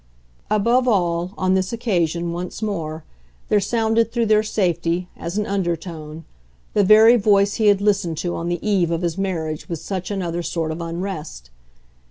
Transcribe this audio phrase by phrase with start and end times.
[0.49, 3.03] Above all, on this occasion, once more,
[3.49, 6.25] there sounded through their safety, as an undertone,
[6.73, 10.09] the very voice he had listened to on the eve of his marriage with such
[10.09, 11.51] another sort of unrest.